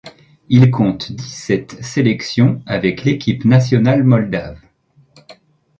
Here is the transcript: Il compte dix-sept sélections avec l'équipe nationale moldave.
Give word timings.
Il 0.49 0.71
compte 0.71 1.11
dix-sept 1.11 1.79
sélections 1.83 2.63
avec 2.65 3.03
l'équipe 3.03 3.45
nationale 3.45 4.03
moldave. 4.03 4.57